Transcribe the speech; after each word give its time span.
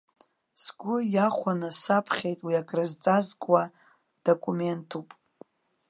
Сгәы 0.63 0.95
иахәаны 1.13 1.69
саԥхьеит, 1.81 2.39
уи 2.45 2.55
акрызҵазкуа 2.61 3.63
документуп. 4.23 5.07